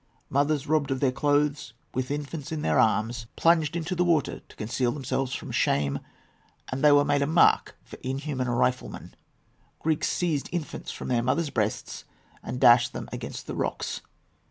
Mothers 0.31 0.65
robbed 0.65 0.89
of 0.89 0.99
their 0.99 1.11
clothes, 1.11 1.73
with 1.93 2.09
infants 2.09 2.51
in 2.51 2.63
their 2.63 2.79
arms, 2.79 3.27
plunged 3.35 3.75
into 3.75 3.93
the 3.93 4.03
water 4.03 4.39
to 4.39 4.55
conceal 4.55 4.91
themselves 4.91 5.35
from 5.35 5.51
shame, 5.51 5.99
and 6.69 6.83
they 6.83 6.91
were 6.91 7.01
then 7.01 7.05
made 7.07 7.21
a 7.21 7.27
mark 7.27 7.77
for 7.83 7.97
inhuman 8.01 8.49
riflemen. 8.49 9.13
Greeks 9.77 10.07
seized 10.09 10.49
infants 10.51 10.89
from 10.91 11.07
their 11.07 11.21
mothers' 11.21 11.51
breasts 11.51 12.03
and 12.41 12.59
dashed 12.59 12.93
them 12.93 13.09
against 13.11 13.45
the 13.45 13.53
rocks. 13.53 14.01